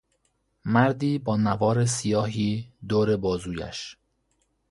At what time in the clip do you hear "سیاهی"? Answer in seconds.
1.85-2.67